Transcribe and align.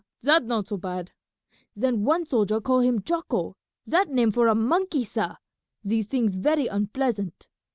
That 0.23 0.45
not 0.45 0.67
so 0.67 0.77
bad. 0.77 1.11
Then 1.75 2.03
one 2.05 2.25
soldier 2.25 2.59
call 2.59 2.79
him 2.79 3.03
Jocko; 3.03 3.55
that 3.85 4.09
name 4.09 4.31
for 4.31 4.47
a 4.47 4.55
monkey, 4.55 5.03
sah; 5.03 5.35
these 5.83 6.07
things 6.07 6.33
very 6.37 6.65
unpleasant." 6.65 7.47